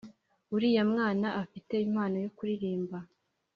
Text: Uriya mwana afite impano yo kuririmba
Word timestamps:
Uriya 0.55 0.83
mwana 0.91 1.27
afite 1.43 1.73
impano 1.87 2.15
yo 2.23 2.29
kuririmba 2.37 2.97